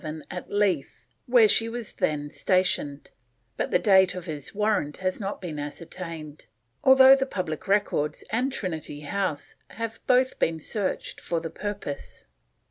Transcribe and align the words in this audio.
Solebay 0.01 0.07
on 0.07 0.17
the 0.19 0.25
30th 0.25 0.25
July 0.25 0.57
1757 0.57 0.57
at 0.57 0.59
Leith, 0.59 1.07
where 1.27 1.47
she 1.47 1.69
was 1.69 1.93
then 1.93 2.29
stationed, 2.31 3.11
but 3.55 3.69
the 3.69 3.77
date 3.77 4.15
of 4.15 4.25
his 4.25 4.55
warrant 4.55 4.97
has 4.97 5.19
not 5.19 5.39
been 5.39 5.59
ascertained, 5.59 6.47
although 6.83 7.15
the 7.15 7.27
Public 7.27 7.67
Records 7.67 8.23
and 8.31 8.51
Trinity 8.51 9.01
House 9.01 9.53
have 9.67 9.99
both 10.07 10.39
been 10.39 10.59
searched 10.59 11.21
for 11.21 11.39
the 11.39 11.51
purpose. 11.51 12.25